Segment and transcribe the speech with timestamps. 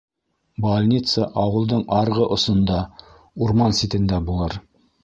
[0.65, 2.81] -Больница ауылдың арғы осонда,
[3.47, 4.63] урман ситендә булыр.